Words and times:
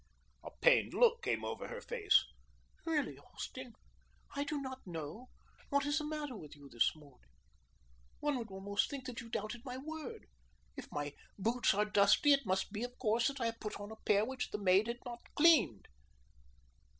A 0.43 0.49
pained 0.61 0.95
look 0.95 1.21
came 1.21 1.45
over 1.45 1.67
her 1.67 1.79
face. 1.79 2.25
"Really, 2.85 3.19
Austin, 3.19 3.73
I 4.35 4.43
do 4.43 4.59
not 4.59 4.79
know 4.87 5.29
what 5.69 5.85
is 5.85 5.99
the 5.99 6.05
matter 6.05 6.35
with 6.35 6.55
you 6.55 6.69
this 6.71 6.95
morning. 6.95 7.29
One 8.19 8.39
would 8.39 8.49
almost 8.49 8.89
think 8.89 9.05
that 9.05 9.21
you 9.21 9.29
doubted 9.29 9.63
my 9.63 9.77
word. 9.77 10.25
If 10.75 10.87
my 10.91 11.13
boots 11.37 11.75
are 11.75 11.85
dusty, 11.85 12.33
it 12.33 12.47
must 12.47 12.71
be, 12.71 12.83
of 12.83 12.97
course, 12.97 13.27
that 13.27 13.39
I 13.39 13.45
have 13.45 13.59
put 13.59 13.79
on 13.79 13.91
a 13.91 13.95
pair 14.07 14.25
which 14.25 14.49
the 14.49 14.57
maid 14.57 14.87
had 14.87 15.05
not 15.05 15.19
cleaned." 15.35 15.87